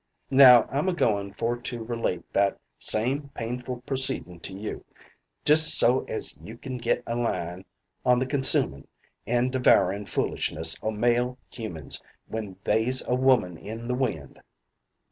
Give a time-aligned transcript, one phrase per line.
[0.31, 4.83] "Now, I'm a goin' for to relate that same painful proceedin' to you,
[5.45, 7.65] just so as you kin get a line
[8.03, 8.87] on the consumin'
[9.27, 14.41] and devourin' foolishness o' male humans when they's a woman in the wind.